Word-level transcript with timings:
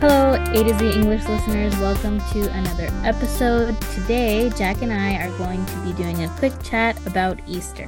Hello, 0.00 0.32
A 0.32 0.64
to 0.64 0.78
Z 0.78 0.92
English 0.94 1.28
listeners. 1.28 1.76
Welcome 1.76 2.20
to 2.32 2.50
another 2.52 2.88
episode. 3.04 3.78
Today, 3.92 4.48
Jack 4.56 4.80
and 4.80 4.90
I 4.90 5.16
are 5.16 5.36
going 5.36 5.62
to 5.66 5.76
be 5.84 5.92
doing 5.92 6.24
a 6.24 6.28
quick 6.38 6.54
chat 6.62 6.96
about 7.06 7.38
Easter. 7.46 7.86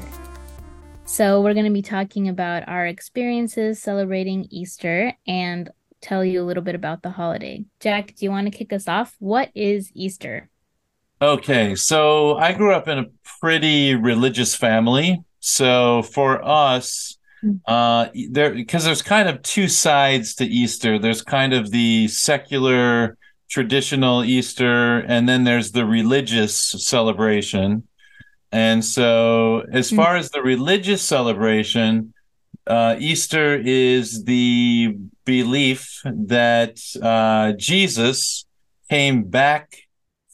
So, 1.07 1.41
we're 1.41 1.55
going 1.55 1.65
to 1.65 1.73
be 1.73 1.81
talking 1.81 2.29
about 2.29 2.69
our 2.69 2.87
experiences 2.87 3.81
celebrating 3.81 4.47
Easter 4.51 5.15
and 5.27 5.71
tell 6.03 6.23
you 6.23 6.43
a 6.43 6.45
little 6.45 6.63
bit 6.63 6.75
about 6.75 7.03
the 7.03 7.09
holiday. 7.09 7.65
Jack, 7.81 8.09
do 8.09 8.27
you 8.27 8.31
want 8.31 8.47
to 8.47 8.59
kick 8.59 8.75
us 8.75 8.87
off? 8.87 9.17
What 9.19 9.49
is 9.55 9.91
Easter? 9.95 10.51
Okay, 11.23 11.75
so 11.75 12.37
I 12.37 12.53
grew 12.53 12.75
up 12.75 12.89
in 12.89 12.99
a 12.99 13.07
pretty 13.41 13.95
religious 13.95 14.55
family. 14.55 15.25
So 15.41 16.03
for 16.03 16.47
us, 16.47 17.17
uh 17.67 18.07
there 18.31 18.55
because 18.55 18.85
there's 18.85 19.03
kind 19.03 19.29
of 19.29 19.43
two 19.43 19.69
sides 19.69 20.35
to 20.37 20.45
easter. 20.45 20.99
There's 20.99 21.23
kind 21.23 21.53
of 21.53 21.71
the 21.71 22.09
secular 22.09 23.17
traditional 23.51 24.25
easter 24.25 24.99
and 25.01 25.29
then 25.29 25.45
there's 25.45 25.73
the 25.73 25.85
religious 25.85 26.55
celebration. 26.57 27.87
And 28.51 28.85
so 28.85 29.65
as 29.73 29.91
Mm. 29.91 29.97
far 29.97 30.17
as 30.17 30.31
the 30.31 30.43
religious 30.43 31.03
celebration 31.03 32.15
uh 32.67 32.95
easter 32.99 33.61
is 33.63 34.25
the 34.25 34.97
belief 35.25 36.01
that 36.05 36.79
uh 37.03 37.53
jesus 37.59 38.45
came 38.89 39.25
back 39.25 39.65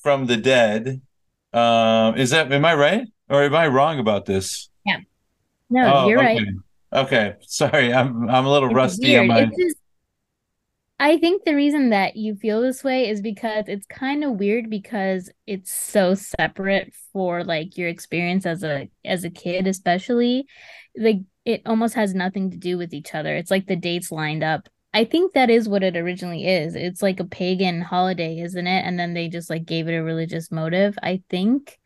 from 0.03 0.27
the 0.27 0.37
dead. 0.37 1.01
Uh 1.53 2.13
is 2.17 2.31
that 2.31 2.53
am 2.53 2.65
i 2.65 2.75
right? 2.75 3.05
Or 3.31 3.43
am 3.45 3.55
i 3.55 3.67
wrong 3.67 3.99
about 3.99 4.27
this? 4.27 4.69
Yeah. 4.85 4.99
No, 5.71 5.83
Oh, 5.95 6.09
you're 6.09 6.19
right. 6.19 6.41
Okay. 6.93 7.35
Sorry, 7.43 7.93
I'm 7.93 8.29
I'm 8.29 8.47
a 8.47 8.51
little 8.51 8.69
It's 8.69 8.77
rusty 8.77 9.09
weird. 9.13 9.21
on 9.23 9.27
my. 9.29 9.45
Just, 9.47 9.77
I 11.01 11.17
think 11.19 11.45
the 11.45 11.55
reason 11.55 11.91
that 11.91 12.17
you 12.17 12.35
feel 12.35 12.61
this 12.61 12.83
way 12.83 13.09
is 13.09 13.21
because 13.21 13.65
it's 13.69 13.87
kind 13.87 14.25
of 14.25 14.33
weird 14.33 14.69
because 14.69 15.31
it's 15.47 15.73
so 15.73 16.15
separate 16.15 16.93
for 17.13 17.45
like 17.45 17.77
your 17.77 17.89
experience 17.89 18.47
as 18.47 18.65
a 18.65 18.89
as 19.05 19.25
a 19.25 19.31
kid, 19.31 19.67
especially. 19.67 20.47
Like 20.97 21.19
it 21.45 21.63
almost 21.67 21.95
has 21.95 22.15
nothing 22.15 22.51
to 22.51 22.57
do 22.57 22.77
with 22.77 22.93
each 22.93 23.15
other. 23.15 23.37
It's 23.37 23.51
like 23.51 23.67
the 23.67 23.77
dates 23.77 24.11
lined 24.11 24.43
up. 24.43 24.69
I 24.93 25.05
think 25.05 25.35
that 25.35 25.51
is 25.51 25.69
what 25.69 25.85
it 25.85 25.97
originally 25.97 26.47
is. 26.49 26.75
It's 26.75 27.03
like 27.03 27.21
a 27.21 27.25
pagan 27.25 27.81
holiday, 27.83 28.41
isn't 28.41 28.67
it? 28.67 28.85
And 28.85 28.99
then 28.99 29.15
they 29.15 29.29
just 29.29 29.51
like 29.51 29.65
gave 29.67 29.87
it 29.87 29.95
a 29.95 30.03
religious 30.03 30.51
motive. 30.51 30.99
I 31.03 31.23
think. 31.31 31.79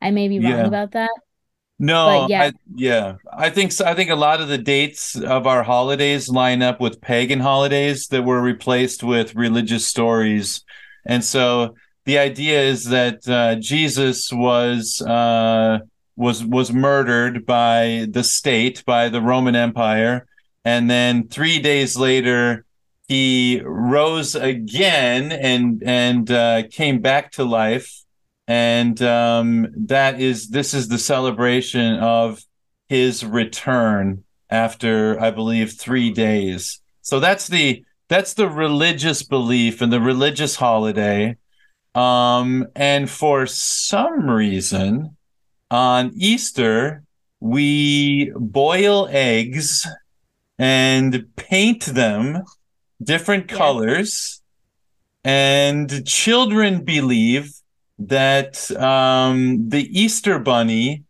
I 0.00 0.10
may 0.10 0.28
be 0.28 0.38
wrong 0.38 0.52
Yeah. 0.52 0.66
about 0.66 0.92
that. 0.92 1.10
No, 1.78 2.22
but 2.22 2.30
yeah. 2.30 2.42
I, 2.42 2.52
yeah, 2.74 3.16
I 3.32 3.50
think 3.50 3.72
so. 3.72 3.84
I 3.84 3.94
think 3.94 4.10
a 4.10 4.14
lot 4.14 4.40
of 4.40 4.48
the 4.48 4.58
dates 4.58 5.16
of 5.16 5.46
our 5.46 5.64
holidays 5.64 6.28
line 6.28 6.62
up 6.62 6.80
with 6.80 7.00
pagan 7.00 7.40
holidays 7.40 8.06
that 8.08 8.22
were 8.22 8.40
replaced 8.40 9.02
with 9.02 9.34
religious 9.34 9.86
stories, 9.86 10.62
and 11.04 11.24
so 11.24 11.74
the 12.04 12.18
idea 12.18 12.62
is 12.62 12.84
that 12.86 13.26
uh, 13.28 13.56
Jesus 13.56 14.32
was 14.32 15.02
uh, 15.02 15.80
was 16.16 16.44
was 16.44 16.72
murdered 16.72 17.44
by 17.44 18.06
the 18.08 18.22
state 18.22 18.84
by 18.84 19.08
the 19.08 19.20
Roman 19.20 19.56
Empire, 19.56 20.26
and 20.64 20.88
then 20.88 21.26
three 21.26 21.58
days 21.58 21.96
later 21.96 22.64
he 23.08 23.60
rose 23.64 24.36
again 24.36 25.32
and 25.32 25.82
and 25.84 26.30
uh, 26.30 26.62
came 26.70 27.00
back 27.00 27.32
to 27.32 27.44
life 27.44 28.03
and 28.46 29.00
um, 29.02 29.68
that 29.76 30.20
is 30.20 30.48
this 30.48 30.74
is 30.74 30.88
the 30.88 30.98
celebration 30.98 31.98
of 31.98 32.42
his 32.88 33.24
return 33.24 34.24
after 34.50 35.18
I 35.20 35.30
believe 35.30 35.72
three 35.72 36.10
days. 36.10 36.80
So 37.02 37.20
that's 37.20 37.48
the 37.48 37.84
that's 38.08 38.34
the 38.34 38.48
religious 38.48 39.22
belief 39.22 39.80
and 39.80 39.92
the 39.92 40.00
religious 40.00 40.56
holiday. 40.56 41.36
Um, 41.94 42.66
and 42.74 43.08
for 43.08 43.46
some 43.46 44.28
reason, 44.28 45.16
on 45.70 46.12
Easter 46.16 47.02
we 47.40 48.32
boil 48.36 49.08
eggs 49.10 49.86
and 50.58 51.26
paint 51.36 51.84
them 51.86 52.42
different 53.02 53.50
Yeah. 53.50 53.56
colors, 53.56 54.40
and 55.24 56.06
children 56.06 56.84
believe 56.84 57.52
that 57.98 58.70
um, 58.72 59.68
the 59.68 59.86
Easter 60.00 60.38
Bunny 60.38 61.04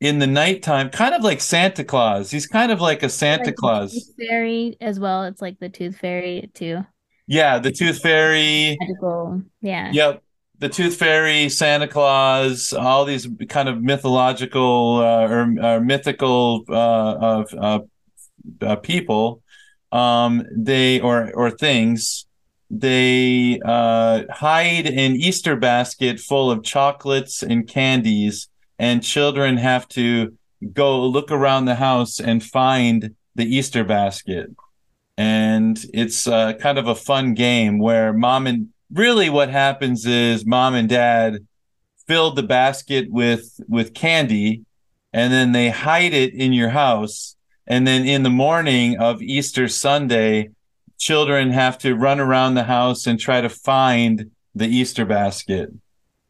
in 0.00 0.18
the 0.18 0.26
nighttime, 0.26 0.90
kind 0.90 1.14
of 1.14 1.22
like 1.22 1.40
Santa 1.40 1.84
Claus. 1.84 2.30
He's 2.30 2.46
kind 2.46 2.70
of 2.70 2.80
like 2.80 3.02
a 3.02 3.08
Santa 3.08 3.46
Like 3.46 3.56
Claus. 3.56 3.92
Tooth 3.92 4.14
Fairy 4.28 4.76
as 4.80 5.00
well. 5.00 5.24
It's 5.24 5.42
like 5.42 5.58
the 5.58 5.68
Tooth 5.68 5.98
Fairy 5.98 6.50
too. 6.54 6.84
Yeah, 7.26 7.58
the 7.58 7.72
Tooth 7.72 8.00
Fairy. 8.00 8.76
Magical. 8.80 9.42
Yeah. 9.60 9.90
Yep. 9.92 10.22
The 10.60 10.68
Tooth 10.68 10.96
Fairy, 10.96 11.48
Santa 11.48 11.86
Claus, 11.86 12.72
all 12.72 13.04
these 13.04 13.28
kind 13.48 13.68
of 13.68 13.80
mythological 13.80 14.96
uh, 14.96 15.28
or, 15.28 15.54
or 15.62 15.80
mythical 15.80 16.64
uh, 16.68 17.14
of 17.20 17.54
uh, 17.54 17.80
uh, 18.62 18.76
people, 18.76 19.42
um, 19.92 20.44
they 20.56 21.00
or 21.00 21.32
or 21.34 21.52
things, 21.52 22.26
they 22.70 23.60
uh, 23.64 24.24
hide 24.30 24.86
an 24.86 25.16
Easter 25.16 25.56
basket 25.56 26.20
full 26.20 26.50
of 26.50 26.62
chocolates 26.62 27.42
and 27.42 27.66
candies, 27.66 28.48
and 28.78 29.02
children 29.02 29.56
have 29.56 29.88
to 29.88 30.36
go 30.72 31.06
look 31.06 31.30
around 31.30 31.64
the 31.64 31.76
house 31.76 32.20
and 32.20 32.42
find 32.42 33.14
the 33.34 33.44
Easter 33.44 33.84
basket. 33.84 34.50
And 35.16 35.82
it's 35.94 36.28
uh, 36.28 36.54
kind 36.54 36.78
of 36.78 36.86
a 36.86 36.94
fun 36.94 37.34
game 37.34 37.78
where 37.78 38.12
mom 38.12 38.46
and 38.46 38.68
really 38.92 39.30
what 39.30 39.50
happens 39.50 40.06
is 40.06 40.46
mom 40.46 40.74
and 40.74 40.88
dad 40.88 41.46
filled 42.06 42.36
the 42.36 42.42
basket 42.42 43.10
with 43.10 43.60
with 43.68 43.94
candy 43.94 44.64
and 45.12 45.32
then 45.32 45.52
they 45.52 45.68
hide 45.68 46.14
it 46.14 46.34
in 46.34 46.52
your 46.52 46.70
house 46.70 47.36
and 47.66 47.86
then 47.86 48.06
in 48.06 48.22
the 48.22 48.30
morning 48.30 48.98
of 48.98 49.20
Easter 49.20 49.68
Sunday 49.68 50.50
children 50.98 51.50
have 51.50 51.78
to 51.78 51.94
run 51.94 52.20
around 52.20 52.54
the 52.54 52.64
house 52.64 53.06
and 53.06 53.18
try 53.18 53.40
to 53.40 53.48
find 53.48 54.30
the 54.54 54.66
Easter 54.66 55.04
basket 55.04 55.70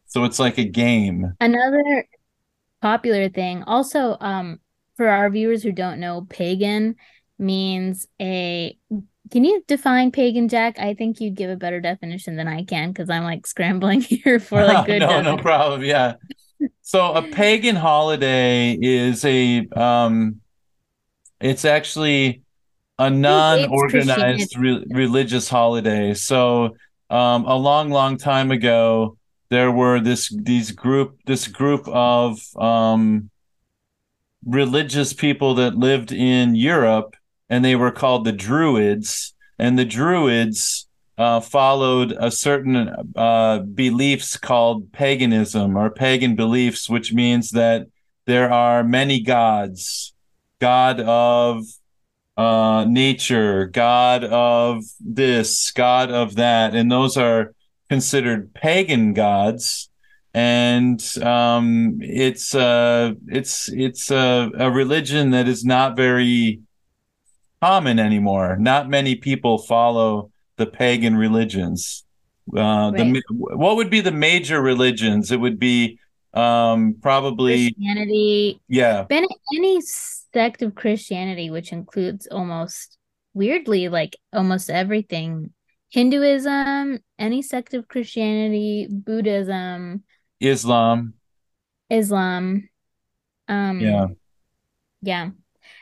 so 0.06 0.24
it's 0.24 0.38
like 0.38 0.58
a 0.58 0.64
game 0.64 1.34
Another 1.40 2.04
popular 2.80 3.28
thing, 3.28 3.62
also, 3.64 4.16
um, 4.20 4.60
for 4.96 5.08
our 5.08 5.30
viewers 5.30 5.62
who 5.62 5.72
don't 5.72 6.00
know, 6.00 6.26
pagan 6.28 6.96
means 7.38 8.06
a. 8.20 8.76
Can 9.30 9.44
you 9.44 9.62
define 9.66 10.10
pagan, 10.10 10.48
Jack? 10.48 10.78
I 10.78 10.94
think 10.94 11.20
you'd 11.20 11.34
give 11.34 11.50
a 11.50 11.56
better 11.56 11.80
definition 11.80 12.36
than 12.36 12.48
I 12.48 12.64
can 12.64 12.90
because 12.90 13.10
I'm 13.10 13.24
like 13.24 13.46
scrambling 13.46 14.00
here 14.02 14.40
for 14.40 14.64
like 14.64 14.86
good. 14.86 15.00
no 15.00 15.20
no 15.20 15.36
problem 15.36 15.84
yeah 15.84 16.14
so 16.80 17.12
a 17.12 17.22
pagan 17.22 17.76
holiday 17.76 18.72
is 18.72 19.24
a 19.24 19.68
um 19.68 20.40
it's 21.40 21.66
actually 21.66 22.42
a 22.98 23.10
non-organized 23.10 24.56
re- 24.58 24.84
religious 24.90 25.48
holiday. 25.48 26.14
So 26.14 26.76
um 27.10 27.44
a 27.46 27.56
long 27.56 27.90
long 27.90 28.18
time 28.18 28.50
ago 28.50 29.16
there 29.50 29.70
were 29.70 30.00
this 30.00 30.28
these 30.42 30.72
group 30.72 31.18
this 31.26 31.48
group 31.48 31.86
of 31.88 32.40
um 32.56 33.30
religious 34.44 35.12
people 35.12 35.54
that 35.54 35.76
lived 35.76 36.12
in 36.12 36.54
Europe 36.54 37.16
and 37.50 37.64
they 37.64 37.76
were 37.76 37.90
called 37.90 38.24
the 38.24 38.32
Druids. 38.32 39.34
And 39.58 39.78
the 39.78 39.84
Druids 39.84 40.86
uh, 41.16 41.40
followed 41.40 42.14
a 42.18 42.30
certain 42.30 42.94
uh, 43.16 43.60
beliefs 43.60 44.36
called 44.36 44.92
paganism 44.92 45.76
or 45.76 45.90
pagan 45.90 46.36
beliefs, 46.36 46.88
which 46.88 47.12
means 47.12 47.50
that 47.50 47.86
there 48.26 48.52
are 48.52 48.84
many 48.84 49.20
gods. 49.20 50.14
God 50.60 51.00
of 51.00 51.64
uh, 52.38 52.84
nature, 52.84 53.66
God 53.66 54.22
of 54.22 54.84
this, 55.00 55.72
God 55.72 56.12
of 56.12 56.36
that. 56.36 56.72
And 56.74 56.90
those 56.90 57.16
are 57.16 57.52
considered 57.90 58.54
pagan 58.54 59.12
gods. 59.12 59.90
And 60.32 61.02
um, 61.20 61.98
it's 62.00 62.54
uh, 62.54 63.14
it's 63.26 63.68
it's 63.72 64.12
a, 64.12 64.50
a 64.56 64.70
religion 64.70 65.30
that 65.30 65.48
is 65.48 65.64
not 65.64 65.96
very 65.96 66.60
common 67.60 67.98
anymore. 67.98 68.56
Not 68.56 68.88
many 68.88 69.16
people 69.16 69.58
follow 69.58 70.30
the 70.58 70.66
pagan 70.66 71.16
religions. 71.16 72.04
Uh, 72.56 72.92
right. 72.94 73.14
the 73.14 73.22
what 73.30 73.76
would 73.76 73.90
be 73.90 74.00
the 74.00 74.12
major 74.12 74.62
religions? 74.62 75.32
It 75.32 75.40
would 75.40 75.58
be 75.58 75.98
um, 76.34 76.94
probably 77.02 77.72
Christianity. 77.72 78.60
Yeah, 78.68 79.06
any, 79.10 79.26
any 79.56 79.80
sect 80.32 80.62
of 80.62 80.74
Christianity, 80.74 81.50
which 81.50 81.72
includes 81.72 82.26
almost 82.30 82.98
weirdly 83.34 83.88
like 83.88 84.16
almost 84.32 84.70
everything 84.70 85.52
Hinduism, 85.90 86.98
any 87.18 87.40
sect 87.40 87.72
of 87.72 87.88
Christianity, 87.88 88.86
Buddhism, 88.90 90.04
Islam, 90.38 91.14
Islam. 91.88 92.68
Um, 93.48 93.80
yeah, 93.80 94.06
yeah. 95.00 95.30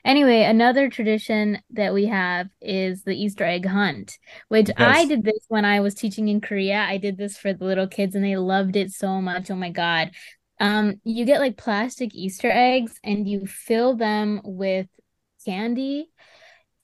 Anyway, 0.05 0.43
another 0.43 0.89
tradition 0.89 1.61
that 1.71 1.93
we 1.93 2.07
have 2.07 2.49
is 2.61 3.03
the 3.03 3.15
Easter 3.15 3.45
egg 3.45 3.67
hunt, 3.67 4.19
which 4.49 4.69
yes. 4.69 4.77
I 4.79 5.05
did 5.07 5.25
this 5.25 5.45
when 5.49 5.65
I 5.65 5.81
was 5.81 5.95
teaching 5.95 6.29
in 6.29 6.41
Korea. 6.41 6.79
I 6.89 6.99
did 6.99 7.19
this 7.19 7.37
for 7.37 7.53
the 7.53 7.65
little 7.65 7.89
kids 7.89 8.15
and 8.15 8.25
they 8.25 8.37
loved 8.37 8.77
it 8.77 8.93
so 8.93 9.21
much. 9.21 9.51
Oh 9.51 9.57
my 9.57 9.71
God. 9.71 10.13
Um, 10.59 11.01
you 11.05 11.25
get 11.25 11.41
like 11.41 11.57
plastic 11.57 12.15
Easter 12.15 12.51
eggs 12.51 12.99
and 13.05 13.29
you 13.29 13.47
fill 13.47 13.95
them 13.95 14.41
with 14.45 14.87
candy 15.45 16.11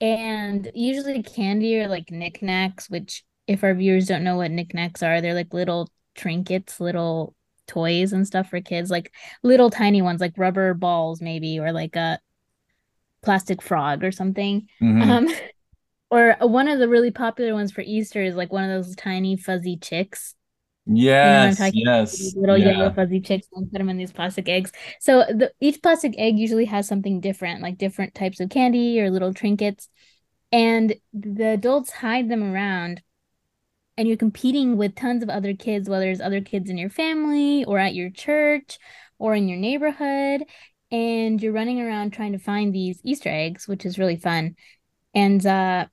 and 0.01 0.71
usually 0.75 1.23
candy 1.23 1.79
or 1.81 1.89
like 1.89 2.11
knickknacks, 2.11 2.91
which 2.91 3.25
if 3.47 3.65
our 3.65 3.75
viewers 3.75 4.07
don't 4.07 4.25
know 4.25 4.37
what 4.37 4.51
knickknacks 4.51 5.03
are, 5.03 5.21
they're 5.21 5.35
like 5.35 5.55
little 5.55 5.89
trinkets, 6.15 6.81
little 6.81 7.35
toys 7.67 8.13
and 8.13 8.27
stuff 8.27 8.51
for 8.51 8.61
kids, 8.61 8.91
like 8.91 9.13
little 9.43 9.71
tiny 9.71 10.03
ones, 10.03 10.21
like 10.21 10.35
rubber 10.37 10.75
balls 10.75 11.21
maybe, 11.21 11.59
or 11.59 11.73
like 11.73 11.97
a 11.97 12.19
plastic 13.23 13.63
frog 13.63 14.05
or 14.05 14.13
something. 14.13 14.69
Mm-hmm. 14.83 15.11
Um, 15.11 15.29
or 16.11 16.37
one 16.41 16.69
of 16.69 16.79
the 16.79 16.89
really 16.89 17.11
popular 17.11 17.55
ones 17.55 17.73
for 17.73 17.81
Easter 17.81 18.23
is 18.23 18.35
like 18.35 18.53
one 18.53 18.65
of 18.65 18.71
those 18.71 18.95
tiny 18.97 19.37
fuzzy 19.37 19.77
chicks. 19.77 20.35
Yes, 20.87 21.59
you 21.73 21.85
know 21.85 22.01
yes, 22.01 22.35
little 22.35 22.59
yeah. 22.59 22.71
yellow 22.73 22.93
fuzzy 22.93 23.21
chicks 23.21 23.47
and 23.53 23.71
put 23.71 23.79
them 23.79 23.89
in 23.89 23.97
these 23.97 24.13
plastic 24.13 24.49
eggs. 24.49 24.73
So 25.01 25.25
the, 25.29 25.53
each 25.61 25.81
plastic 25.83 26.15
egg 26.19 26.39
usually 26.39 26.65
has 26.67 26.89
something 26.89 27.21
different, 27.21 27.63
like 27.63 27.79
different 27.79 28.15
types 28.15 28.41
of 28.41 28.51
candy 28.51 29.01
or 29.01 29.11
little 29.11 29.33
trinkets, 29.33 29.89
and 30.51 30.95
the 31.13 31.53
adults 31.53 31.91
hide 31.93 32.29
them 32.29 32.43
around. 32.43 33.03
And 33.97 34.09
you're 34.09 34.17
competing 34.17 34.77
with 34.77 34.95
tons 34.97 35.23
of 35.23 35.29
other 35.29 35.55
kids, 35.55 35.89
whether 35.89 36.11
it's 36.11 36.21
other 36.21 36.41
kids 36.41 36.71
in 36.71 36.79
your 36.79 36.91
family 36.91 37.65
or 37.65 37.79
at 37.79 37.95
your 37.95 38.11
church 38.11 38.79
or 39.19 39.35
in 39.35 39.49
your 39.49 39.59
neighborhood 39.59 40.45
and 40.91 41.43
you're 41.43 41.53
running 41.53 41.81
around 41.81 42.13
trying 42.13 42.33
to 42.33 42.39
find 42.39 42.75
these 42.75 43.01
Easter 43.03 43.31
eggs, 43.31 43.67
which 43.67 43.87
is 43.87 43.99
really 43.99 44.17
fun. 44.17 44.57
And 45.15 45.45
uh 45.45 45.87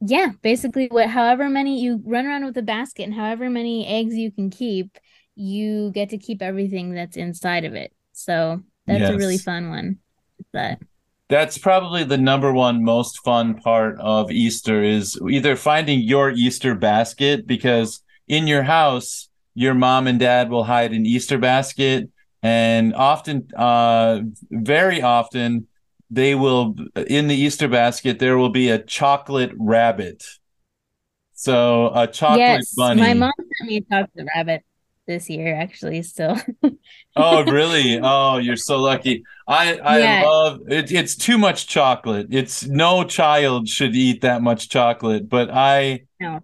yeah, 0.00 0.32
basically 0.42 0.88
what 0.88 1.08
however 1.08 1.48
many 1.48 1.80
you 1.80 2.00
run 2.04 2.26
around 2.26 2.44
with 2.44 2.56
a 2.56 2.62
basket 2.62 3.04
and 3.04 3.14
however 3.14 3.50
many 3.50 3.86
eggs 3.86 4.14
you 4.14 4.30
can 4.32 4.50
keep, 4.50 4.98
you 5.34 5.90
get 5.92 6.10
to 6.10 6.18
keep 6.18 6.42
everything 6.42 6.92
that's 6.92 7.16
inside 7.16 7.64
of 7.64 7.74
it. 7.74 7.92
So 8.12 8.62
that's 8.86 9.00
yes. 9.00 9.10
a 9.10 9.16
really 9.16 9.38
fun 9.38 9.68
one. 9.68 9.98
But 10.52 10.78
that's 11.28 11.58
probably 11.58 12.02
the 12.02 12.18
number 12.18 12.52
one 12.52 12.82
most 12.82 13.22
fun 13.24 13.54
part 13.54 13.98
of 14.00 14.30
Easter 14.30 14.82
is 14.82 15.18
either 15.28 15.54
finding 15.54 16.00
your 16.00 16.30
Easter 16.30 16.74
basket 16.74 17.46
because 17.46 18.02
in 18.26 18.46
your 18.46 18.62
house 18.62 19.28
your 19.54 19.74
mom 19.74 20.06
and 20.06 20.18
dad 20.18 20.48
will 20.50 20.64
hide 20.64 20.92
an 20.92 21.04
Easter 21.06 21.38
basket 21.38 22.08
and 22.42 22.94
often 22.94 23.46
uh 23.56 24.20
very 24.50 25.02
often 25.02 25.66
they 26.10 26.34
will 26.34 26.74
in 27.06 27.28
the 27.28 27.34
easter 27.34 27.68
basket 27.68 28.18
there 28.18 28.36
will 28.36 28.50
be 28.50 28.70
a 28.70 28.78
chocolate 28.78 29.52
rabbit. 29.58 30.24
So 31.32 31.90
a 31.94 32.06
chocolate 32.06 32.40
yes, 32.40 32.74
bunny. 32.74 33.00
my 33.00 33.14
mom 33.14 33.32
sent 33.36 33.70
me 33.70 33.76
a 33.78 33.80
chocolate 33.82 34.26
rabbit 34.34 34.62
this 35.06 35.28
year 35.28 35.56
actually 35.56 36.02
still 36.02 36.38
oh 37.16 37.44
really? 37.44 37.98
Oh 38.02 38.36
you're 38.36 38.56
so 38.56 38.78
lucky. 38.78 39.24
I 39.48 39.78
i 39.78 39.98
yeah. 39.98 40.22
love 40.24 40.60
it, 40.68 40.92
it's 40.92 41.16
too 41.16 41.38
much 41.38 41.66
chocolate. 41.66 42.28
It's 42.30 42.66
no 42.66 43.04
child 43.04 43.68
should 43.68 43.96
eat 43.96 44.20
that 44.22 44.42
much 44.42 44.68
chocolate 44.68 45.28
but 45.28 45.50
i 45.50 46.02
no. 46.20 46.40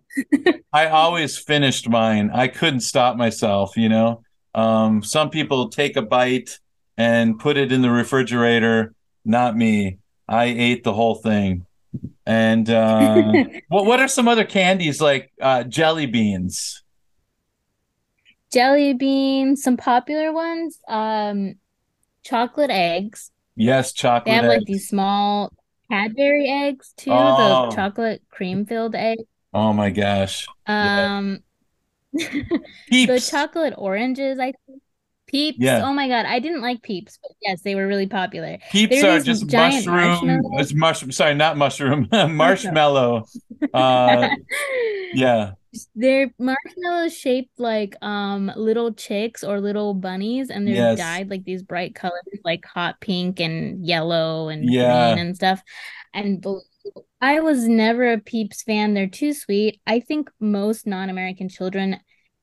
i 0.73 0.87
always 0.87 1.37
finished 1.37 1.89
mine. 1.89 2.31
I 2.33 2.49
couldn't 2.49 2.81
stop 2.81 3.17
myself 3.17 3.77
you 3.77 3.89
know? 3.89 4.23
Um, 4.55 5.03
some 5.03 5.29
people 5.29 5.69
take 5.69 5.97
a 5.97 6.03
bite 6.03 6.59
and 6.97 7.39
put 7.39 7.57
it 7.57 7.73
in 7.73 7.83
the 7.83 7.91
refrigerator. 7.91 8.95
Not 9.27 9.57
me. 9.57 9.99
I 10.29 10.45
ate 10.47 10.85
the 10.85 10.93
whole 10.93 11.17
thing. 11.17 11.67
And 12.25 12.69
uh, 12.71 13.33
what 13.69 13.87
what 13.87 14.01
are 14.01 14.09
some 14.09 14.29
other 14.29 14.45
candies 14.45 15.01
like 15.01 15.33
uh, 15.41 15.65
jelly 15.65 16.07
beans? 16.07 16.83
Jelly 18.53 18.95
beans, 18.95 19.63
some 19.63 19.77
popular 19.77 20.33
ones. 20.33 20.79
Um, 20.89 21.55
chocolate 22.25 22.71
eggs. 22.71 23.31
Yes, 23.57 23.93
chocolate. 23.93 24.27
They 24.27 24.31
have 24.33 24.45
eggs. 24.45 24.55
like 24.55 24.67
these 24.67 24.89
small 24.89 25.53
Cadbury 25.91 26.49
eggs 26.49 26.93
too. 26.97 27.11
Oh. 27.13 27.71
The 27.71 27.77
chocolate 27.77 28.23
cream 28.31 28.67
filled 28.67 28.95
egg. 28.95 29.19
Oh 29.55 29.73
my 29.73 29.91
gosh. 29.91 30.47
Um, 30.67 31.41
the 32.13 33.25
chocolate 33.31 33.75
oranges, 33.77 34.39
I 34.39 34.53
think. 34.67 34.83
Peeps. 35.27 35.59
Yeah. 35.61 35.83
Oh 35.85 35.93
my 35.93 36.09
god, 36.09 36.27
I 36.27 36.39
didn't 36.39 36.61
like 36.61 36.83
Peeps, 36.83 37.19
but 37.21 37.33
yes, 37.43 37.63
they 37.63 37.75
were 37.75 37.87
really 37.87 38.07
popular. 38.07 38.59
Peeps 38.71 39.03
are 39.03 39.21
just 39.21 39.51
mushroom. 39.53 40.43
It's 40.55 40.73
mushroom. 40.73 41.13
Sorry, 41.13 41.35
not 41.35 41.57
mushroom. 41.57 42.09
marshmallow. 42.13 43.25
uh, 43.75 44.29
yeah. 45.13 45.53
They're 45.95 46.33
marshmallows 46.39 47.15
shaped 47.15 47.59
like 47.59 47.97
um 48.03 48.51
little 48.57 48.95
chicks 48.95 49.45
or 49.45 49.61
little 49.61 49.95
bunnies, 49.95 50.51
and 50.51 50.67
they're 50.67 50.75
yes. 50.75 50.99
dyed 50.99 51.29
like 51.29 51.45
these 51.45 51.63
bright 51.63 51.95
colors, 51.95 52.23
like 52.45 52.65
hot 52.65 53.01
pink 53.01 53.41
and 53.41 53.85
yellow 53.87 54.49
and 54.49 54.65
yeah. 54.71 55.13
green 55.13 55.27
and 55.27 55.37
stuff. 55.37 55.63
And 56.15 56.45
I 57.21 57.41
was 57.41 57.67
never 57.67 58.13
a 58.13 58.19
Peeps 58.19 58.63
fan. 58.63 58.95
They're 58.95 59.09
too 59.09 59.33
sweet. 59.33 59.81
I 59.87 60.01
think 60.01 60.31
most 60.41 60.87
non-American 60.87 61.49
children 61.49 61.99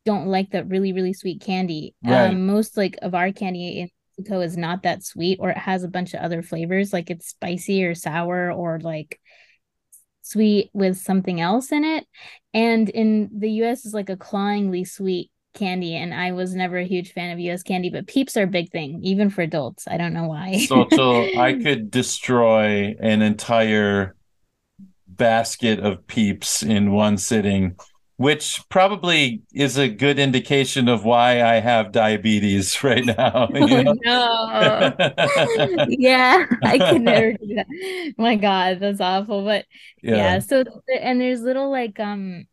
don't 0.05 0.27
like 0.27 0.51
that 0.51 0.67
really 0.67 0.93
really 0.93 1.13
sweet 1.13 1.41
candy. 1.41 1.95
Right. 2.03 2.27
Um, 2.29 2.45
most 2.45 2.77
like 2.77 2.97
of 3.01 3.15
our 3.15 3.31
candy 3.31 3.79
in 3.81 3.89
Mexico 4.17 4.41
is 4.41 4.57
not 4.57 4.83
that 4.83 5.03
sweet, 5.03 5.39
or 5.41 5.49
it 5.49 5.57
has 5.57 5.83
a 5.83 5.89
bunch 5.89 6.13
of 6.13 6.21
other 6.21 6.41
flavors, 6.41 6.93
like 6.93 7.09
it's 7.09 7.27
spicy 7.27 7.83
or 7.83 7.95
sour 7.95 8.51
or 8.51 8.79
like 8.79 9.19
sweet 10.21 10.69
with 10.73 10.97
something 10.97 11.41
else 11.41 11.71
in 11.71 11.83
it. 11.83 12.05
And 12.53 12.89
in 12.89 13.29
the 13.37 13.51
U.S. 13.51 13.85
is 13.85 13.93
like 13.93 14.09
a 14.09 14.17
clawingly 14.17 14.87
sweet 14.87 15.29
candy 15.53 15.95
and 15.95 16.15
I 16.15 16.31
was 16.31 16.55
never 16.55 16.77
a 16.77 16.83
huge 16.83 17.13
fan 17.13 17.29
of 17.29 17.39
US 17.39 17.61
candy 17.61 17.91
but 17.91 18.07
peeps 18.07 18.35
are 18.37 18.41
a 18.41 18.47
big 18.47 18.71
thing 18.71 19.01
even 19.03 19.29
for 19.29 19.43
adults 19.43 19.87
I 19.87 19.97
don't 19.97 20.15
know 20.15 20.25
why 20.27 20.65
so 20.65 20.87
so 20.91 21.39
I 21.39 21.53
could 21.63 21.91
destroy 21.91 22.95
an 22.99 23.21
entire 23.21 24.15
basket 25.15 25.79
of 25.79 26.05
peeps 26.07 26.63
in 26.63 26.91
one 26.91 27.17
sitting, 27.17 27.75
which 28.17 28.61
probably 28.69 29.41
is 29.53 29.77
a 29.77 29.87
good 29.87 30.19
indication 30.19 30.87
of 30.87 31.03
why 31.03 31.41
I 31.41 31.55
have 31.55 31.91
diabetes 31.91 32.83
right 32.83 33.05
now. 33.05 33.49
Oh, 33.63 33.95
no. 34.03 35.85
yeah, 35.87 36.45
I 36.63 36.77
could 36.77 37.01
never 37.01 37.33
do 37.33 37.55
that. 37.55 38.13
My 38.17 38.35
God, 38.35 38.79
that's 38.79 39.01
awful. 39.01 39.43
But 39.43 39.65
yeah. 40.01 40.15
yeah, 40.15 40.39
so 40.39 40.63
and 41.01 41.19
there's 41.19 41.41
little 41.41 41.71
like 41.71 41.99
um 41.99 42.45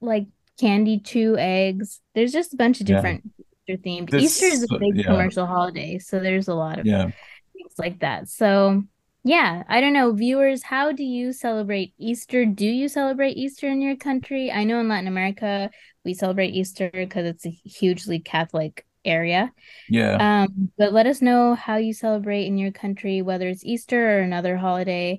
like 0.00 0.26
candy 0.58 0.98
chew 0.98 1.36
eggs. 1.38 2.00
There's 2.14 2.32
just 2.32 2.54
a 2.54 2.56
bunch 2.56 2.80
of 2.80 2.86
different 2.86 3.22
yeah. 3.66 3.74
Easter 3.74 3.82
themed. 3.82 4.10
This, 4.10 4.22
Easter 4.22 4.46
is 4.46 4.62
a 4.64 4.78
big 4.78 4.96
yeah. 4.96 5.04
commercial 5.04 5.46
holiday, 5.46 5.98
so 5.98 6.20
there's 6.20 6.48
a 6.48 6.54
lot 6.54 6.78
of 6.78 6.86
yeah. 6.86 7.10
things 7.52 7.72
like 7.78 8.00
that. 8.00 8.28
So 8.28 8.82
yeah, 9.26 9.64
I 9.68 9.80
don't 9.80 9.92
know, 9.92 10.12
viewers, 10.12 10.62
how 10.62 10.92
do 10.92 11.02
you 11.02 11.32
celebrate 11.32 11.92
Easter? 11.98 12.46
Do 12.46 12.64
you 12.64 12.88
celebrate 12.88 13.36
Easter 13.36 13.68
in 13.68 13.82
your 13.82 13.96
country? 13.96 14.52
I 14.52 14.62
know 14.64 14.78
in 14.78 14.88
Latin 14.88 15.08
America 15.08 15.68
we 16.04 16.14
celebrate 16.14 16.54
Easter 16.54 16.90
because 16.92 17.26
it's 17.26 17.44
a 17.44 17.50
hugely 17.50 18.20
Catholic 18.20 18.86
area. 19.04 19.52
Yeah. 19.88 20.44
Um, 20.44 20.70
but 20.78 20.92
let 20.92 21.06
us 21.06 21.20
know 21.20 21.56
how 21.56 21.76
you 21.76 21.92
celebrate 21.92 22.46
in 22.46 22.56
your 22.56 22.70
country, 22.70 23.20
whether 23.22 23.48
it's 23.48 23.64
Easter 23.64 24.18
or 24.18 24.20
another 24.20 24.56
holiday. 24.56 25.18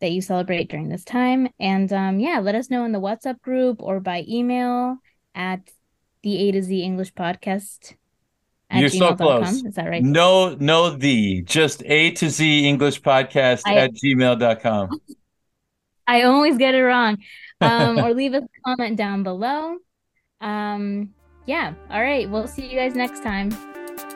that 0.00 0.12
you 0.12 0.20
celebrate 0.20 0.68
during 0.68 0.88
this 0.88 1.04
time. 1.04 1.48
And 1.58 1.92
um, 1.92 2.20
yeah, 2.20 2.40
let 2.40 2.54
us 2.54 2.70
know 2.70 2.84
in 2.84 2.92
the 2.92 3.00
WhatsApp 3.00 3.40
group 3.40 3.80
or 3.80 4.00
by 4.00 4.24
email 4.28 4.98
at 5.34 5.70
the 6.22 6.48
A 6.48 6.52
to 6.52 6.62
Z 6.62 6.82
English 6.82 7.14
podcast. 7.14 7.94
You're 8.72 8.88
so 8.88 9.14
close. 9.14 9.64
Is 9.64 9.74
that 9.74 9.88
right? 9.88 10.02
No, 10.02 10.56
no, 10.58 10.90
the 10.90 11.42
just 11.42 11.82
A 11.86 12.10
to 12.12 12.28
Z 12.30 12.68
English 12.68 13.00
podcast 13.00 13.62
I, 13.64 13.76
at 13.76 13.92
gmail.com. 13.94 15.00
I 16.06 16.22
always 16.22 16.56
get 16.56 16.74
it 16.74 16.82
wrong. 16.82 17.18
Um, 17.60 17.98
or 17.98 18.12
leave 18.12 18.34
a 18.34 18.42
comment 18.64 18.96
down 18.96 19.22
below. 19.22 19.76
Um, 20.40 21.14
yeah. 21.46 21.74
All 21.90 22.02
right. 22.02 22.28
We'll 22.28 22.48
see 22.48 22.66
you 22.66 22.76
guys 22.76 22.94
next 22.94 23.22
time. 23.22 23.50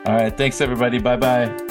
All 0.05 0.15
right. 0.15 0.35
Thanks, 0.35 0.61
everybody. 0.61 0.99
Bye 0.99 1.17
bye. 1.17 1.70